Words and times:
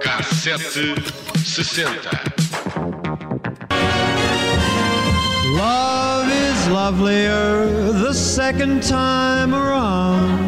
Cassete 0.00 0.94
sessenta. 1.44 2.16
Love 5.54 6.30
is 6.30 6.68
lovelier 6.68 7.92
the 7.92 8.14
second 8.14 8.82
time 8.82 9.54
around. 9.54 10.47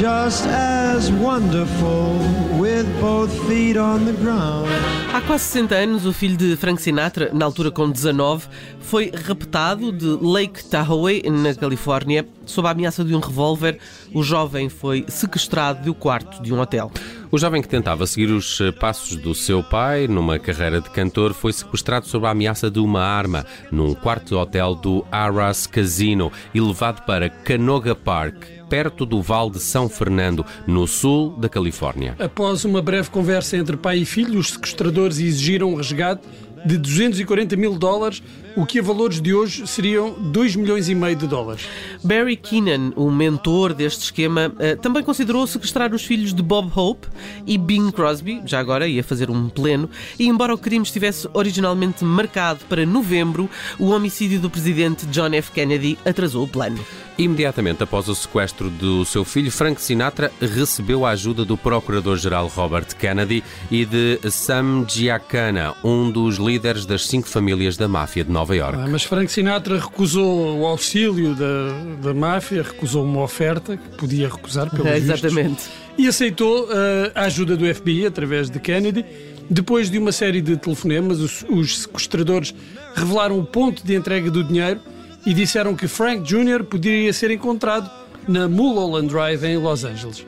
Just 0.00 0.46
as 0.46 1.12
wonderful 1.12 2.16
with 2.58 2.86
both 3.02 3.30
feet 3.46 3.76
on 3.76 4.06
the 4.06 4.14
ground. 4.14 4.70
Há 5.12 5.20
quase 5.20 5.44
60 5.44 5.74
anos, 5.74 6.06
o 6.06 6.12
filho 6.14 6.38
de 6.38 6.56
Frank 6.56 6.80
Sinatra, 6.80 7.30
na 7.34 7.44
altura 7.44 7.70
com 7.70 7.90
19, 7.90 8.46
foi 8.80 9.12
raptado 9.14 9.92
de 9.92 10.06
Lake 10.06 10.64
Tahoe, 10.64 11.22
na 11.28 11.54
Califórnia, 11.54 12.26
sob 12.50 12.68
a 12.68 12.72
ameaça 12.72 13.04
de 13.04 13.14
um 13.14 13.20
revólver. 13.20 13.78
O 14.12 14.22
jovem 14.22 14.68
foi 14.68 15.04
sequestrado 15.08 15.84
do 15.84 15.94
quarto 15.94 16.42
de 16.42 16.52
um 16.52 16.60
hotel. 16.60 16.90
O 17.30 17.38
jovem 17.38 17.62
que 17.62 17.68
tentava 17.68 18.06
seguir 18.06 18.30
os 18.32 18.60
eh, 18.60 18.72
passos 18.72 19.16
do 19.16 19.34
seu 19.34 19.62
pai 19.62 20.08
numa 20.08 20.36
carreira 20.36 20.80
de 20.80 20.90
cantor 20.90 21.32
foi 21.32 21.52
sequestrado 21.52 22.06
sob 22.08 22.26
a 22.26 22.30
ameaça 22.30 22.68
de 22.68 22.80
uma 22.80 23.02
arma 23.02 23.46
num 23.70 23.94
quarto 23.94 24.36
hotel 24.36 24.74
do 24.74 25.06
Arras 25.12 25.64
Casino 25.66 26.32
e 26.52 26.60
levado 26.60 27.04
para 27.06 27.30
Canoga 27.30 27.94
Park, 27.94 28.44
perto 28.68 29.06
do 29.06 29.22
Vale 29.22 29.52
de 29.52 29.60
São 29.60 29.88
Fernando, 29.88 30.44
no 30.66 30.88
sul 30.88 31.36
da 31.36 31.48
Califórnia. 31.48 32.16
Após 32.18 32.64
uma 32.64 32.82
breve 32.82 33.10
conversa 33.10 33.56
entre 33.56 33.76
pai 33.76 33.98
e 33.98 34.04
filho, 34.04 34.38
os 34.38 34.50
sequestradores 34.50 35.18
exigiram 35.20 35.72
um 35.72 35.76
resgate 35.76 36.22
de 36.64 36.76
240 36.76 37.56
mil 37.56 37.78
dólares, 37.78 38.22
o 38.56 38.66
que 38.66 38.78
a 38.78 38.82
valores 38.82 39.20
de 39.20 39.34
hoje 39.34 39.66
seriam 39.66 40.12
2 40.12 40.56
milhões 40.56 40.88
e 40.88 40.94
meio 40.94 41.16
de 41.16 41.26
dólares. 41.26 41.66
Barry 42.02 42.36
Keenan, 42.36 42.92
o 42.96 43.10
mentor 43.10 43.72
deste 43.74 44.04
esquema, 44.04 44.52
eh, 44.58 44.76
também 44.76 45.02
considerou 45.02 45.46
sequestrar 45.46 45.94
os 45.94 46.04
filhos 46.04 46.34
de 46.34 46.42
Bob 46.42 46.70
Hope 46.74 47.06
e 47.46 47.56
Bing 47.56 47.90
Crosby, 47.90 48.42
já 48.44 48.58
agora 48.58 48.88
ia 48.88 49.04
fazer 49.04 49.30
um 49.30 49.48
pleno, 49.48 49.88
e 50.18 50.26
embora 50.26 50.54
o 50.54 50.58
crime 50.58 50.84
estivesse 50.84 51.28
originalmente 51.32 52.04
marcado 52.04 52.60
para 52.68 52.86
novembro, 52.86 53.48
o 53.78 53.90
homicídio 53.90 54.40
do 54.40 54.50
presidente 54.50 55.06
John 55.06 55.32
F. 55.34 55.52
Kennedy 55.52 55.98
atrasou 56.04 56.44
o 56.44 56.48
plano. 56.48 56.78
Imediatamente 57.18 57.82
após 57.82 58.08
o 58.08 58.14
sequestro 58.14 58.70
do 58.70 59.04
seu 59.04 59.26
filho, 59.26 59.52
Frank 59.52 59.82
Sinatra 59.82 60.32
recebeu 60.40 61.04
a 61.04 61.10
ajuda 61.10 61.44
do 61.44 61.54
Procurador-Geral 61.54 62.46
Robert 62.46 62.96
Kennedy 62.96 63.44
e 63.70 63.84
de 63.84 64.18
Sam 64.30 64.86
Giancana, 64.88 65.74
um 65.84 66.10
dos 66.10 66.36
líderes 66.36 66.86
das 66.86 67.06
cinco 67.06 67.28
famílias 67.28 67.76
da 67.76 67.86
máfia 67.86 68.24
de 68.24 68.30
Nova 68.30 68.39
York. 68.48 68.78
Ah, 68.80 68.86
mas 68.88 69.02
Frank 69.04 69.30
Sinatra 69.30 69.78
recusou 69.78 70.58
o 70.58 70.66
auxílio 70.66 71.34
da, 71.34 72.08
da 72.08 72.14
máfia, 72.14 72.62
recusou 72.62 73.04
uma 73.04 73.22
oferta 73.22 73.76
que 73.76 73.88
podia 73.96 74.28
recusar 74.28 74.70
pelo 74.70 74.86
É, 74.88 74.96
exatamente. 74.96 75.64
e 75.98 76.06
aceitou 76.08 76.64
uh, 76.64 76.68
a 77.14 77.22
ajuda 77.22 77.56
do 77.56 77.72
FBI 77.74 78.06
através 78.06 78.48
de 78.50 78.58
Kennedy. 78.58 79.04
Depois 79.48 79.90
de 79.90 79.98
uma 79.98 80.12
série 80.12 80.40
de 80.40 80.56
telefonemas, 80.56 81.18
os, 81.20 81.44
os 81.48 81.80
sequestradores 81.80 82.54
revelaram 82.94 83.38
o 83.38 83.44
ponto 83.44 83.84
de 83.84 83.94
entrega 83.96 84.30
do 84.30 84.44
dinheiro 84.44 84.80
e 85.26 85.34
disseram 85.34 85.74
que 85.74 85.88
Frank 85.88 86.22
Jr. 86.22 86.64
poderia 86.64 87.12
ser 87.12 87.30
encontrado 87.30 87.90
na 88.28 88.48
Mulholland 88.48 89.08
Drive 89.08 89.44
em 89.44 89.56
Los 89.56 89.84
Angeles. 89.84 90.24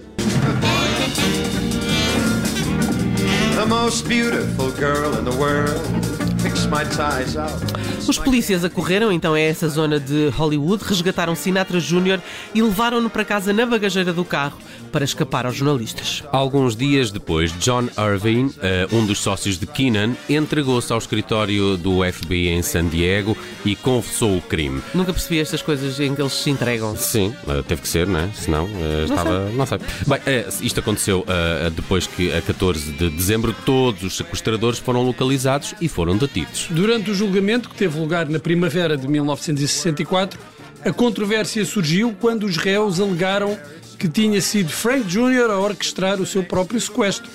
The 3.54 3.66
most 3.68 4.08
beautiful 4.08 4.70
girl 4.72 5.16
in 5.18 5.24
the 5.24 5.36
world. 5.36 6.11
Os 8.08 8.18
polícias 8.18 8.64
acorreram 8.64 9.12
então 9.12 9.34
a 9.34 9.40
essa 9.40 9.68
zona 9.68 10.00
de 10.00 10.28
Hollywood, 10.30 10.82
resgataram 10.82 11.36
Sinatra 11.36 11.78
Jr. 11.78 12.20
e 12.52 12.60
levaram-no 12.60 13.08
para 13.08 13.24
casa 13.24 13.52
na 13.52 13.64
bagageira 13.64 14.12
do 14.12 14.24
carro 14.24 14.58
para 14.90 15.04
escapar 15.04 15.46
aos 15.46 15.56
jornalistas. 15.56 16.22
Alguns 16.32 16.74
dias 16.74 17.10
depois, 17.12 17.52
John 17.60 17.88
Irving, 17.96 18.52
eh, 18.60 18.88
um 18.92 19.06
dos 19.06 19.20
sócios 19.20 19.58
de 19.58 19.66
Keenan, 19.66 20.16
entregou-se 20.28 20.92
ao 20.92 20.98
escritório 20.98 21.76
do 21.76 22.00
FBI 22.12 22.48
em 22.48 22.62
San 22.62 22.88
Diego 22.88 23.36
e 23.64 23.76
confessou 23.76 24.36
o 24.36 24.40
crime. 24.40 24.82
Nunca 24.92 25.12
percebi 25.12 25.38
estas 25.38 25.62
coisas 25.62 25.98
em 26.00 26.14
que 26.14 26.20
eles 26.20 26.32
se 26.32 26.50
entregam. 26.50 26.96
Sim, 26.96 27.32
eh, 27.48 27.62
teve 27.66 27.82
que 27.82 27.88
ser, 27.88 28.06
não 28.06 28.20
é? 28.20 28.28
Senão 28.34 28.68
eh, 28.68 29.04
estava. 29.04 29.48
Não 29.50 29.64
sei. 29.64 29.78
Bem, 30.06 30.20
isto 30.60 30.80
aconteceu 30.80 31.24
depois 31.74 32.06
que, 32.06 32.32
a 32.32 32.42
14 32.42 32.92
de 32.92 33.10
dezembro, 33.10 33.54
todos 33.64 34.02
os 34.02 34.16
sequestradores 34.16 34.78
foram 34.78 35.02
localizados 35.02 35.74
e 35.80 35.88
foram 35.88 36.16
detidos. 36.16 36.31
Durante 36.70 37.10
o 37.10 37.14
julgamento, 37.14 37.68
que 37.68 37.76
teve 37.76 37.98
lugar 37.98 38.28
na 38.28 38.38
primavera 38.38 38.96
de 38.96 39.06
1964, 39.06 40.38
a 40.84 40.92
controvérsia 40.92 41.64
surgiu 41.64 42.16
quando 42.20 42.44
os 42.44 42.56
réus 42.56 43.00
alegaram 43.00 43.58
que 43.98 44.08
tinha 44.08 44.40
sido 44.40 44.70
Frank 44.70 45.04
Jr. 45.06 45.50
a 45.50 45.58
orquestrar 45.58 46.20
o 46.20 46.26
seu 46.26 46.42
próprio 46.42 46.80
sequestro, 46.80 47.30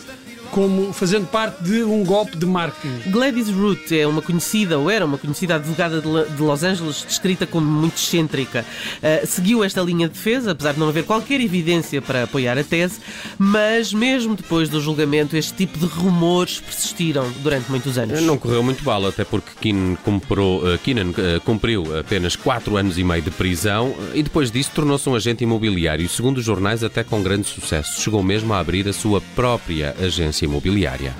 como 0.48 0.94
fazendo 0.94 1.28
parte 1.28 1.64
de 1.64 1.84
um 1.84 2.04
golpe 2.04 2.38
de 2.38 2.46
marketing. 2.46 3.10
Gladys 3.12 3.50
Root 3.50 3.98
é 3.98 4.08
uma 4.08 4.22
conhecida, 4.22 4.78
ou 4.78 4.90
era 4.90 5.06
uma 5.06 5.18
conhecida 5.18 5.56
advogada 5.56 6.02
de, 6.02 6.42
Los 6.42 6.64
Angeles, 6.64 7.06
descrita 7.08 7.46
como 7.46 7.66
muito 7.66 7.96
excêntrica. 7.96 8.66
Uh, 8.98 9.26
seguiu 9.28 9.64
esta 9.64 9.82
linha 9.82 10.08
de 10.08 10.14
defesa, 10.14 10.52
apesar 10.52 10.74
de 10.74 10.80
não 10.80 10.90
haver 10.90 11.04
qualquer 11.04 11.42
evidência 11.42 12.02
para 12.02 12.24
apoiar 12.24 12.58
a 12.58 12.64
tese, 12.64 13.00
mas 13.38 13.94
mesmo 13.94 14.36
depois 14.36 14.70
do 14.70 14.80
julgamento, 14.80 15.36
este 15.36 15.54
tipo 15.54 15.78
de 15.78 15.86
rumores 15.86 16.60
persistiram 16.60 17.32
durante 17.44 17.70
muitos 17.70 17.98
anos. 17.98 18.22
Não 18.22 18.38
correu 18.38 18.64
muito 18.64 18.84
mal, 18.84 19.06
até 19.06 19.24
porque 19.24 19.52
Keenan, 19.60 19.96
comprou, 19.96 20.72
eh, 20.72 20.78
Keenan, 20.78 21.12
eh, 21.18 21.40
cumpriu 21.44 21.98
apenas 21.98 22.36
4 22.36 22.78
anos 22.78 22.98
e 22.98 23.04
meio 23.04 23.22
de 23.22 23.32
prisão 23.32 23.96
eh, 24.14 24.20
e 24.20 24.24
depois 24.24 24.52
disso 24.52 24.72
tornou-se 24.74 25.08
um 25.10 25.16
agente 25.16 25.44
imobiliário, 25.44 26.08
segundo 26.10 26.38
os 26.38 26.46
jornais, 26.46 26.84
até 26.84 27.04
com 27.04 27.22
grande 27.22 27.48
sucesso. 27.48 28.02
Chegou 28.02 28.24
mesmo 28.24 28.54
a 28.54 28.60
abrir 28.60 28.88
a 28.88 28.94
sua 28.94 29.22
própria 29.36 29.96
agência 30.00 30.37
imobiliária. 30.46 31.14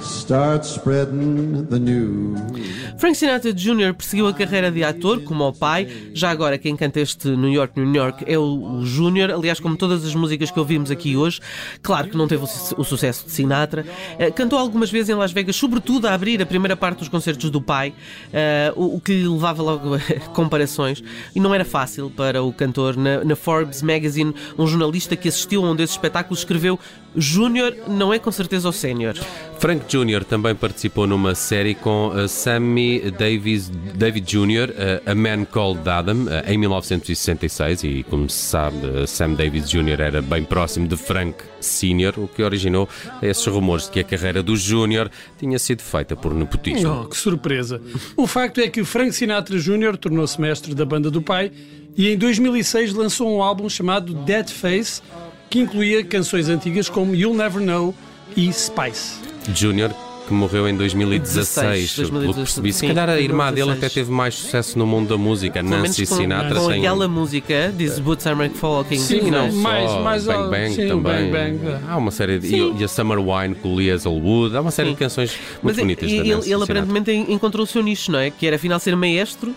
Start 0.00 0.64
spreading 0.64 1.66
the 1.68 1.78
news. 1.78 2.81
Frank 3.02 3.16
Sinatra 3.16 3.52
Jr. 3.52 3.94
perseguiu 3.94 4.28
a 4.28 4.32
carreira 4.32 4.70
de 4.70 4.84
ator, 4.84 5.24
como 5.24 5.44
o 5.48 5.52
pai. 5.52 5.88
Já 6.14 6.30
agora, 6.30 6.56
quem 6.56 6.76
canta 6.76 7.00
este 7.00 7.26
New 7.30 7.50
York, 7.50 7.72
New 7.80 7.92
York 7.92 8.22
é 8.28 8.38
o, 8.38 8.42
o 8.78 8.86
Júnior. 8.86 9.32
Aliás, 9.32 9.58
como 9.58 9.76
todas 9.76 10.04
as 10.04 10.14
músicas 10.14 10.52
que 10.52 10.58
ouvimos 10.60 10.88
aqui 10.88 11.16
hoje, 11.16 11.40
claro 11.82 12.08
que 12.08 12.16
não 12.16 12.28
teve 12.28 12.44
o, 12.44 12.46
su- 12.46 12.80
o 12.80 12.84
sucesso 12.84 13.24
de 13.26 13.32
Sinatra. 13.32 13.84
Eh, 14.20 14.30
cantou 14.30 14.56
algumas 14.56 14.88
vezes 14.88 15.08
em 15.08 15.14
Las 15.14 15.32
Vegas, 15.32 15.56
sobretudo 15.56 16.06
a 16.06 16.14
abrir 16.14 16.40
a 16.40 16.46
primeira 16.46 16.76
parte 16.76 17.00
dos 17.00 17.08
concertos 17.08 17.50
do 17.50 17.60
pai, 17.60 17.92
eh, 18.32 18.72
o, 18.76 18.94
o 18.98 19.00
que 19.00 19.12
lhe 19.14 19.26
levava 19.28 19.64
logo 19.64 19.96
a 19.96 19.98
comparações. 20.32 21.02
E 21.34 21.40
não 21.40 21.52
era 21.52 21.64
fácil 21.64 22.08
para 22.08 22.40
o 22.40 22.52
cantor. 22.52 22.96
Na, 22.96 23.24
na 23.24 23.34
Forbes 23.34 23.82
Magazine, 23.82 24.32
um 24.56 24.64
jornalista 24.64 25.16
que 25.16 25.26
assistiu 25.28 25.64
a 25.66 25.70
um 25.72 25.74
desses 25.74 25.96
espetáculos 25.96 26.38
escreveu: 26.38 26.78
Júnior 27.16 27.74
não 27.88 28.14
é 28.14 28.20
com 28.20 28.30
certeza 28.30 28.68
o 28.68 28.72
sénior. 28.72 29.16
Frank 29.62 29.84
Jr. 29.86 30.24
também 30.24 30.56
participou 30.56 31.06
numa 31.06 31.36
série 31.36 31.76
com 31.76 32.08
uh, 32.08 32.26
Sammy 32.26 33.12
Davis, 33.12 33.70
David 33.94 34.26
Jr., 34.26 34.70
uh, 34.70 35.08
A 35.08 35.14
Man 35.14 35.44
Called 35.44 35.88
Adam, 35.88 36.24
uh, 36.24 36.50
em 36.50 36.58
1966, 36.58 37.84
e 37.84 38.02
como 38.10 38.28
se 38.28 38.38
sabe, 38.38 38.76
Sam 39.06 39.34
Davis 39.34 39.70
Jr. 39.70 40.00
era 40.00 40.20
bem 40.20 40.42
próximo 40.42 40.88
de 40.88 40.96
Frank 40.96 41.44
Sr., 41.60 42.12
o 42.16 42.26
que 42.26 42.42
originou 42.42 42.88
esses 43.22 43.46
rumores 43.46 43.84
de 43.84 43.92
que 43.92 44.00
a 44.00 44.04
carreira 44.04 44.42
do 44.42 44.56
Jr. 44.56 45.08
tinha 45.38 45.60
sido 45.60 45.80
feita 45.80 46.16
por 46.16 46.34
nepotismo. 46.34 47.02
Oh, 47.02 47.08
que 47.08 47.16
surpresa! 47.16 47.80
O 48.16 48.26
facto 48.26 48.60
é 48.60 48.68
que 48.68 48.82
Frank 48.82 49.12
Sinatra 49.12 49.60
Jr. 49.60 49.96
tornou-se 49.96 50.40
mestre 50.40 50.74
da 50.74 50.84
banda 50.84 51.08
do 51.08 51.22
pai 51.22 51.52
e 51.96 52.08
em 52.08 52.18
2006 52.18 52.94
lançou 52.94 53.32
um 53.32 53.40
álbum 53.40 53.68
chamado 53.68 54.12
Dead 54.12 54.50
Face, 54.50 55.00
que 55.48 55.60
incluía 55.60 56.02
canções 56.02 56.48
antigas 56.48 56.88
como 56.88 57.14
You'll 57.14 57.36
Never 57.36 57.62
Know 57.62 57.94
e 58.36 58.52
Spice. 58.52 59.31
Jr., 59.48 59.90
que 60.26 60.32
morreu 60.32 60.68
em 60.68 60.76
2016, 60.76 61.96
2016, 61.96 62.10
pelo 62.10 62.32
que 62.32 62.40
percebi. 62.40 62.72
Se 62.72 62.78
sim, 62.80 62.86
calhar 62.88 63.08
a 63.10 63.20
irmã 63.20 63.46
dele 63.52 63.66
2016. 63.66 63.78
até 63.84 63.88
teve 63.92 64.10
mais 64.12 64.34
sucesso 64.36 64.78
no 64.78 64.86
mundo 64.86 65.08
da 65.08 65.18
música, 65.18 65.54
Pelo 65.54 65.68
menos 65.68 65.88
Nancy 65.88 66.06
com, 66.06 66.16
Sinatra, 66.16 66.54
com 66.54 66.66
sem... 66.70 66.78
aquela 66.78 67.08
música, 67.08 67.74
These 67.76 68.00
Boots 68.00 68.24
Are 68.28 68.36
Made 68.36 68.54
for 68.54 68.68
Walking. 68.70 68.98
Sim, 68.98 69.30
não 69.32 69.48
não. 69.48 69.52
mais- 69.56 69.90
só, 69.90 70.00
mais 70.00 70.24
Bang 70.24 70.50
Bang 70.50 70.74
sim, 70.74 70.86
também. 70.86 71.30
Bang 71.32 71.58
Bang. 71.58 71.78
Há 71.88 71.96
uma 71.96 72.10
série 72.12 72.38
de. 72.38 72.54
E, 72.54 72.72
e 72.80 72.84
a 72.84 72.88
Summer 72.88 73.18
Wine 73.18 73.56
com 73.56 73.72
o 73.72 73.76
Lee 73.76 73.90
Hazelwood. 73.90 74.56
Há 74.56 74.60
uma 74.60 74.70
série 74.70 74.90
de 74.90 74.96
canções 74.96 75.36
Mas 75.60 75.76
muito 75.76 75.80
bonitas 75.80 76.08
e- 76.10 76.16
da 76.16 76.20
ele, 76.22 76.34
Nancy 76.36 76.48
ele 76.52 76.54
Sinatra. 76.64 76.64
aparentemente 76.82 77.10
en- 77.10 77.34
encontrou 77.34 77.64
o 77.64 77.66
seu 77.66 77.82
nicho, 77.82 78.12
não 78.12 78.20
é? 78.20 78.30
Que 78.30 78.46
era 78.46 78.54
afinal 78.56 78.78
ser 78.78 78.94
maestro 78.94 79.52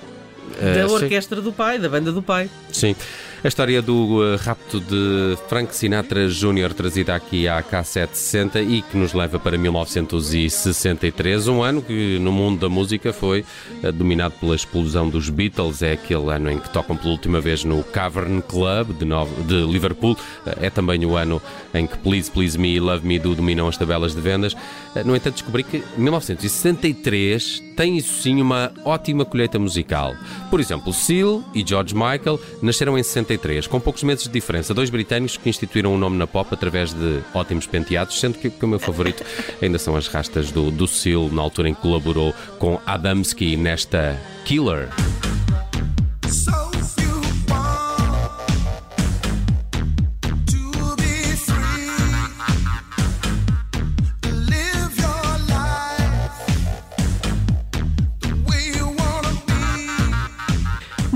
Eh, 0.60 0.74
da 0.82 0.88
sim. 0.88 0.94
orquestra 0.96 1.42
do 1.42 1.52
pai, 1.54 1.78
da 1.78 1.88
banda 1.90 2.12
do 2.12 2.24
pai. 2.24 2.50
Sim. 2.72 2.96
A 3.46 3.48
história 3.48 3.80
do 3.80 4.24
uh, 4.24 4.38
rapto 4.38 4.80
de 4.80 5.38
Frank 5.48 5.76
Sinatra 5.76 6.28
Jr., 6.28 6.74
trazida 6.74 7.14
aqui 7.14 7.48
à 7.48 7.62
K760 7.62 8.68
e 8.68 8.82
que 8.82 8.98
nos 8.98 9.14
leva 9.14 9.38
para 9.38 9.56
1963, 9.56 11.48
um 11.48 11.62
ano 11.62 11.80
que 11.80 12.18
no 12.18 12.32
mundo 12.32 12.62
da 12.62 12.68
música 12.68 13.14
foi 13.14 13.46
uh, 13.84 13.92
dominado 13.92 14.34
pela 14.40 14.56
explosão 14.56 15.08
dos 15.08 15.30
Beatles. 15.30 15.84
É 15.84 15.92
aquele 15.92 16.32
ano 16.32 16.50
em 16.50 16.58
que 16.58 16.72
tocam 16.72 16.98
pela 16.98 17.12
última 17.12 17.40
vez 17.40 17.64
no 17.64 17.84
Cavern 17.84 18.42
Club 18.42 18.98
de, 18.98 19.06
de 19.44 19.72
Liverpool. 19.72 20.14
Uh, 20.14 20.18
é 20.60 20.72
também 20.72 21.06
o 21.06 21.16
ano 21.16 21.40
em 21.72 21.86
que 21.86 22.00
Please 22.00 22.32
Please 22.32 22.58
Me 22.58 22.74
e 22.74 22.80
Love 22.80 23.06
Me 23.06 23.20
Do 23.20 23.36
dominam 23.36 23.68
as 23.68 23.78
tabelas 23.78 24.16
de 24.16 24.22
vendas. 24.22 24.58
No 25.06 25.16
entanto, 25.16 25.36
descobri 25.36 25.62
que 25.62 25.84
1963 25.98 27.65
tem 27.76 27.98
isso 27.98 28.22
sim 28.22 28.42
uma 28.42 28.72
ótima 28.84 29.26
colheita 29.26 29.60
musical. 29.60 30.16
Por 30.50 30.60
exemplo, 30.60 30.94
Seal 30.94 31.44
e 31.54 31.66
George 31.66 31.94
Michael 31.94 32.40
nasceram 32.62 32.98
em 32.98 33.04
63 33.04 33.68
com 33.68 33.80
poucos 33.80 34.04
meses 34.04 34.24
de 34.24 34.30
diferença. 34.30 34.74
Dois 34.74 34.90
britânicos 34.90 35.38
que 35.38 35.50
instituíram 35.50 35.92
o 35.92 35.96
um 35.96 35.98
nome 35.98 36.18
na 36.18 36.28
pop 36.28 36.48
através 36.52 36.94
de 36.94 37.22
ótimos 37.34 37.68
penteados, 37.68 38.20
sendo 38.20 38.38
que, 38.38 38.50
que 38.50 38.66
o 38.66 38.68
meu 38.68 38.80
favorito 38.80 39.24
ainda 39.62 39.78
são 39.78 39.96
as 39.96 40.08
rastas 40.08 40.52
do, 40.52 40.72
do 40.72 40.88
Seal, 40.88 41.30
na 41.30 41.42
altura 41.42 41.70
em 41.70 41.74
que 41.74 41.82
colaborou 41.82 42.34
com 42.60 42.80
Adamski 42.86 43.58
nesta 43.58 44.20
Killer. 44.46 44.90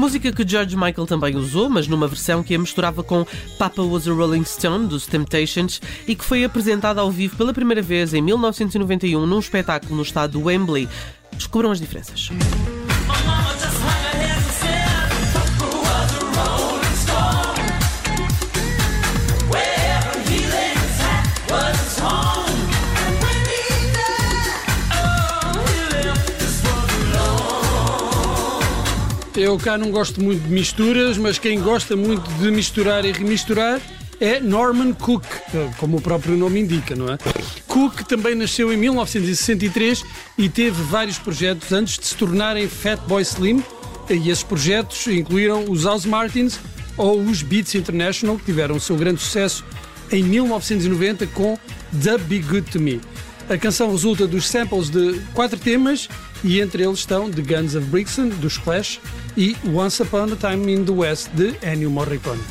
Música 0.10 0.32
que 0.32 0.50
George 0.50 0.76
Michael 0.76 1.06
também 1.06 1.36
usou, 1.36 1.70
mas 1.70 1.88
numa 1.88 2.08
versão 2.08 2.42
que 2.42 2.56
a 2.56 2.58
misturava 2.58 3.04
com 3.04 3.28
Papa 3.60 3.84
Was 3.84 4.08
a 4.08 4.12
Rolling 4.12 4.44
Stone, 4.44 4.88
dos 4.88 5.06
Temptations, 5.06 5.80
e 6.08 6.16
que 6.16 6.26
foi 6.26 6.44
apresentada 6.44 7.00
ao 7.00 7.12
vivo 7.12 7.38
pela 7.38 7.54
primeira 7.54 7.80
vez 7.80 8.12
em 8.16 8.20
1991 8.20 9.24
num 9.28 9.38
espetáculo 9.38 9.96
no 9.96 10.02
estado 10.02 10.40
de 10.40 10.44
Wembley. 10.44 10.90
Descubram 11.38 11.70
as 11.70 11.80
diferenças. 11.80 12.32
Eu 29.40 29.58
cá 29.58 29.78
não 29.78 29.90
gosto 29.90 30.22
muito 30.22 30.44
de 30.44 30.54
misturas, 30.54 31.18
mas 31.18 31.40
quem 31.40 31.62
gosta 31.62 31.96
muito 31.96 32.30
de 32.34 32.52
misturar 32.52 33.06
e 33.06 33.14
remisturar 33.14 33.80
é 34.20 34.38
Norman 34.38 34.92
Cook, 34.92 35.24
como 35.78 35.96
o 35.96 36.02
próprio 36.02 36.36
nome 36.36 36.60
indica, 36.60 36.94
não 36.94 37.08
é? 37.08 37.18
Cook 37.66 38.02
também 38.02 38.36
nasceu 38.36 38.74
em 38.74 38.76
1963 38.76 40.04
e 40.38 40.50
teve 40.50 40.84
vários 40.84 41.18
projetos 41.18 41.72
antes 41.72 41.98
de 41.98 42.06
se 42.08 42.16
tornarem 42.16 42.68
Fatboy 42.68 43.22
Slim. 43.22 43.64
E 44.10 44.30
esses 44.30 44.44
projetos 44.44 45.08
incluíram 45.08 45.64
os 45.70 45.86
House 45.86 46.06
Martins 46.06 46.60
ou 46.98 47.22
os 47.22 47.42
Beats 47.42 47.76
International, 47.76 48.38
que 48.38 48.44
tiveram 48.44 48.76
o 48.76 48.80
seu 48.80 48.98
grande 48.98 49.22
sucesso 49.22 49.64
em 50.12 50.22
1990 50.22 51.26
com 51.28 51.58
The 52.04 52.18
Be 52.18 52.40
Good 52.40 52.72
to 52.72 52.80
Me. 52.82 53.00
A 53.50 53.58
canção 53.58 53.92
resulta 53.92 54.28
dos 54.28 54.48
samples 54.48 54.92
de 54.92 55.20
quatro 55.34 55.58
temas 55.58 56.08
e 56.44 56.62
entre 56.62 56.84
eles 56.84 57.00
estão 57.00 57.32
The 57.32 57.42
Guns 57.42 57.74
of 57.74 57.88
Brixton, 57.88 58.30
dos 58.30 58.60
Clash, 58.60 59.02
e 59.36 59.58
Once 59.74 60.04
Upon 60.04 60.32
a 60.32 60.36
Time 60.36 60.72
in 60.72 60.86
the 60.86 60.92
West, 60.92 61.30
de 61.34 61.56
Ennio 61.64 61.90
Morricone. 61.90 62.44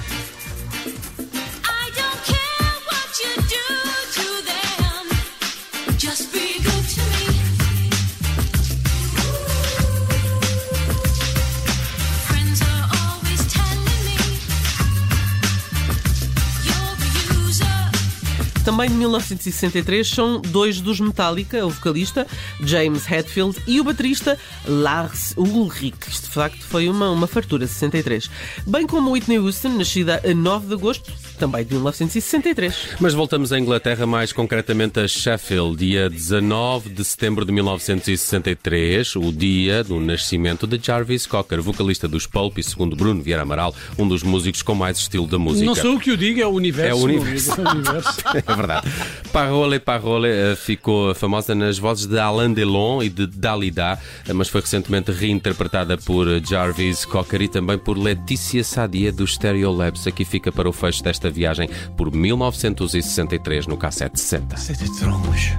Também 18.69 18.91
de 18.91 18.97
1963 18.97 20.07
são 20.07 20.43
dois 20.43 20.79
dos 20.79 21.01
Metallica, 21.01 21.65
o 21.65 21.71
vocalista 21.71 22.27
James 22.61 23.11
Hetfield 23.11 23.57
e 23.67 23.81
o 23.81 23.85
baterista 23.85 24.39
Lars 24.67 25.33
Ulrich. 25.39 25.97
Isto 26.07 26.25
de 26.25 26.35
facto 26.35 26.63
foi 26.67 26.87
uma, 26.87 27.09
uma 27.11 27.27
fartura, 27.27 27.67
63. 27.67 28.29
Bem 28.67 28.87
como 28.87 29.13
Whitney 29.13 29.39
Houston, 29.39 29.71
nascida 29.71 30.21
a 30.23 30.35
9 30.35 30.67
de 30.67 30.75
agosto 30.75 31.11
também 31.39 31.65
de 31.65 31.73
1963. 31.73 32.97
Mas 33.01 33.15
voltamos 33.15 33.53
à 33.53 33.59
Inglaterra, 33.59 34.07
mais 34.07 34.33
concretamente 34.33 35.01
a 35.01 35.09
Sheffield, 35.09 35.77
dia 35.77 36.11
19 36.11 36.91
de 36.91 37.05
setembro 37.05 37.45
de 37.45 37.53
1963, 37.53 39.17
o 39.17 39.33
dia 39.33 39.85
do 39.85 40.01
nascimento 40.01 40.67
de 40.67 40.79
Jarvis 40.85 41.27
Cocker, 41.27 41.63
vocalista 41.63 42.09
dos 42.09 42.27
Pulp 42.27 42.59
e, 42.59 42.63
segundo 42.63 42.97
Bruno 42.97 43.23
Vieira 43.23 43.43
Amaral, 43.43 43.75
um 43.97 44.07
dos 44.07 44.23
músicos 44.23 44.63
com 44.63 44.75
mais 44.75 44.99
estilo 44.99 45.27
da 45.27 45.39
música. 45.39 45.65
Não 45.65 45.75
sou 45.75 45.95
o 45.95 46.01
que 46.01 46.11
eu 46.11 46.17
digo, 46.17 46.41
é 46.41 46.47
o 46.47 46.51
universo. 46.51 46.91
É 46.91 46.95
o 46.95 47.05
universo. 47.05 47.53
é 48.35 48.55
verdade. 48.55 48.89
Parole 49.33 49.79
Parole 49.79 50.29
eh, 50.29 50.57
ficou 50.57 51.15
famosa 51.15 51.55
nas 51.55 51.79
vozes 51.79 52.07
de 52.07 52.19
Alain 52.19 52.53
Delon 52.53 53.03
e 53.03 53.09
de 53.09 53.27
Dalida, 53.27 53.99
eh, 54.27 54.33
mas 54.33 54.49
foi 54.49 54.61
recentemente 54.61 55.13
reinterpretada 55.13 55.97
por 55.97 56.27
Jarvis 56.45 57.05
Cocker 57.05 57.43
e 57.43 57.49
também 57.49 57.79
por 57.79 57.97
Letícia 57.97 58.65
Sadia 58.65 59.13
do 59.13 59.27
Stereo 59.27 59.73
Labs. 59.73 60.07
Aqui 60.07 60.25
fica 60.25 60.51
para 60.51 60.69
o 60.69 60.73
fecho 60.73 61.03
desta 61.03 61.28
esta 61.29 61.31
viagem 61.31 61.69
por 61.97 62.15
1963 62.15 63.69
no 63.69 63.77
K760. 63.77 64.57
C'est 64.57 64.83
étrange. 64.83 65.59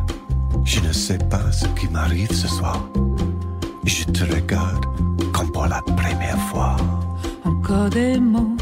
Je 0.66 0.80
ne 0.82 0.92
sais 0.92 1.18
pas 1.30 1.52
ce 1.52 1.66
qui 1.80 1.88
m'arrive 1.88 2.32
ce 2.32 2.48
soir. 2.48 2.90
Je 3.86 4.04
te 4.06 4.24
regarde 4.24 4.86
comme 5.32 5.52
pour 5.52 5.68
la 5.68 5.82
première 5.82 6.40
fois. 6.52 6.76
Encore 7.46 7.90
des 7.90 8.20
mots, 8.20 8.58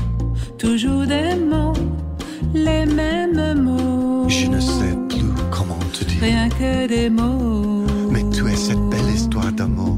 toujours 0.58 1.06
des 1.06 1.36
mots, 1.36 1.74
les 2.54 2.86
mêmes 2.86 3.62
mots. 3.62 4.30
Je 4.30 4.48
ne 4.48 4.60
sais 4.60 4.96
plus 5.10 5.32
comment 5.50 5.80
te 5.94 6.04
dire. 6.04 6.22
Rien 6.22 6.50
que 6.50 6.88
des 6.88 7.10
mots. 7.10 7.86
Mais 8.12 8.24
tu 8.32 8.48
es 8.48 8.56
cette 8.56 8.90
belle 8.90 9.10
histoire 9.14 9.52
d'amour 9.52 9.97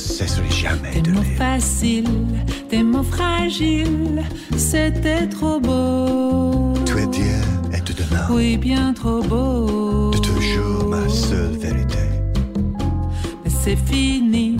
cesserai 0.00 0.50
jamais 0.50 0.92
Des 0.94 1.02
de 1.02 1.10
mots 1.12 1.22
lire. 1.22 1.36
faciles, 1.38 2.26
des 2.70 2.82
mots 2.82 3.02
fragiles, 3.02 4.22
c'était 4.56 5.26
trop 5.28 5.60
beau. 5.60 6.74
Tu 6.86 6.98
es 6.98 7.06
d'hier 7.06 7.44
et 7.72 7.80
de 7.80 7.92
demain. 7.92 8.26
Oui, 8.30 8.56
bien 8.56 8.92
trop 8.92 9.22
beau. 9.22 10.10
De 10.10 10.18
toujours 10.18 10.88
ma 10.88 11.08
seule 11.08 11.56
vérité. 11.56 11.98
Mais 13.44 13.50
c'est 13.50 13.76
fini, 13.76 14.56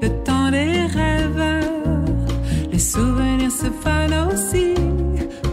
le 0.00 0.08
temps 0.24 0.50
des 0.50 0.86
rêves. 0.86 1.64
Les 2.72 2.78
souvenirs 2.78 3.50
se 3.52 3.66
fanent 3.82 4.28
aussi 4.32 4.74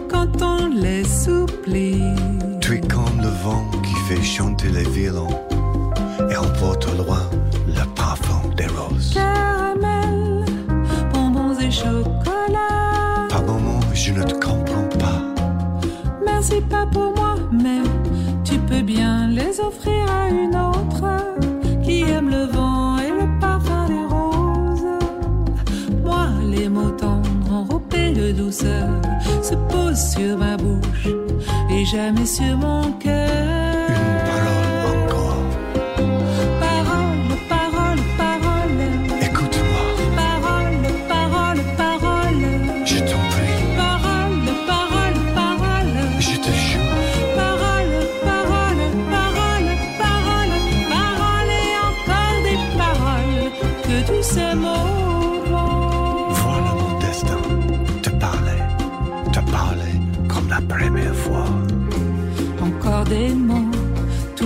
quand 0.09 0.41
on 0.41 0.67
les 0.69 1.05
oublie. 1.29 2.03
Tu 2.61 2.75
es 2.77 2.81
comme 2.81 3.19
le 3.21 3.29
vent 3.43 3.65
qui 3.83 3.93
fait 4.07 4.23
chanter 4.23 4.69
les 4.69 4.83
violons 4.89 5.27
et 6.31 6.35
emporte 6.37 6.87
au 6.87 7.03
loin 7.03 7.23
le 7.67 7.83
parfum 7.95 8.38
Pas 16.67 16.85
pour 16.85 17.13
moi, 17.15 17.35
mais 17.51 17.81
tu 18.43 18.57
peux 18.59 18.81
bien 18.81 19.27
les 19.29 19.59
offrir 19.59 20.05
à 20.11 20.29
une 20.29 20.55
autre 20.55 21.05
qui 21.81 22.01
aime 22.01 22.29
le 22.29 22.45
vent 22.45 22.97
et 22.97 23.09
le 23.09 23.39
parfum 23.39 23.87
des 23.87 24.05
roses. 24.13 24.99
Moi, 26.03 26.27
les 26.51 26.67
mots 26.67 26.91
tendres 26.91 27.29
enrobés 27.51 28.11
de 28.11 28.31
douceur 28.31 28.89
se 29.41 29.55
posent 29.55 30.11
sur 30.11 30.37
ma 30.37 30.57
bouche 30.57 31.07
et 31.71 31.85
jamais 31.85 32.25
sur 32.25 32.57
mon 32.57 32.91
cœur. 32.93 33.68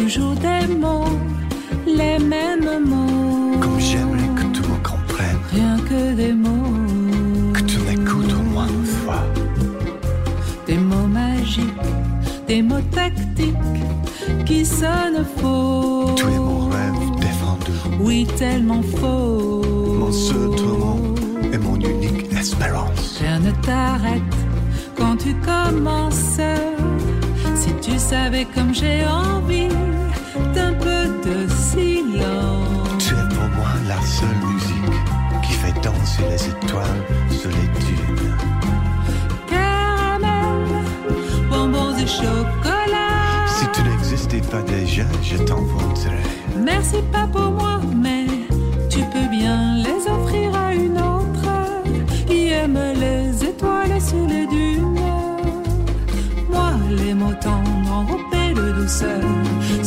toujours 0.04 0.36
des 0.36 0.68
mots, 0.76 1.18
les 1.86 2.20
mêmes 2.20 2.84
mots. 2.86 3.58
Comme 3.62 3.80
j'aimerais 3.80 4.32
que 4.36 4.46
tout 4.56 4.68
me 4.70 4.78
comprenne. 4.84 5.38
Rien 5.54 5.78
que 5.90 6.14
des 6.14 6.34
mots. 6.34 7.54
Que 7.54 7.62
tu 7.62 7.78
m'écoutes 7.80 8.34
au 8.34 8.44
moins 8.54 8.68
une 8.68 8.86
fois. 8.86 9.24
Des 10.68 10.78
mots 10.78 11.08
magiques, 11.08 11.90
des 12.48 12.62
mots 12.62 12.86
tactiques 12.92 13.56
qui 14.46 14.66
sonnent 14.66 15.26
faux. 15.38 16.14
Tous 16.18 16.28
les 16.28 16.38
mots 16.38 16.70
rêves 16.76 17.12
défendus. 17.22 18.00
Oui, 18.02 18.28
tellement 18.38 18.84
faux. 19.00 19.62
Mon 20.00 20.12
seul 20.12 20.50
tourment 20.58 21.16
est 21.54 21.58
mon 21.58 21.76
unique 21.76 22.34
espérance. 22.34 23.20
Rien 23.22 23.40
ne 23.40 23.52
t'arrête 23.66 24.36
quand 24.98 25.16
tu 25.16 25.34
commences. 25.36 26.40
Si 27.64 27.74
tu 27.76 27.98
savais 27.98 28.46
comme 28.54 28.74
j'ai 28.74 29.06
envie 29.06 29.70
d'un 30.54 30.74
peu 30.74 31.02
de 31.26 31.48
silence. 31.48 32.98
Tu 33.00 33.14
es 33.14 33.28
pour 33.34 33.48
moi 33.56 33.72
la 33.88 34.02
seule 34.02 34.40
musique 34.52 35.00
qui 35.44 35.54
fait 35.54 35.74
danser 35.82 36.24
les 36.30 36.50
étoiles 36.50 37.02
sur 37.30 37.50
les 37.52 37.70
dunes. 37.86 38.36
Caramel, 39.50 40.84
bonbons 41.50 41.96
et 41.98 42.06
chocolat. 42.06 43.48
Si 43.48 43.66
tu 43.72 43.82
n'existais 43.84 44.42
pas 44.42 44.62
déjà, 44.64 45.06
je 45.22 45.38
t'inventerais. 45.38 46.28
Merci 46.62 46.98
pas 47.14 47.28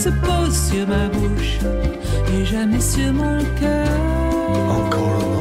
se 0.07 0.11
posent 0.11 0.71
sur 0.71 0.87
ma 0.87 1.09
bouche 1.09 1.59
et 2.33 2.45
jamais 2.45 2.81
sur 2.81 3.13
mon 3.13 3.39
cœur. 3.61 3.89
Encore 4.69 5.36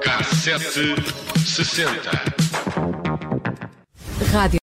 Cassete 0.00 0.94
60. 1.44 2.10
Rádio 4.32 4.60